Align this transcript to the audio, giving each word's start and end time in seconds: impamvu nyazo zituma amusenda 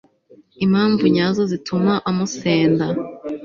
impamvu 0.65 1.03
nyazo 1.15 1.41
zituma 1.51 1.93
amusenda 2.09 2.85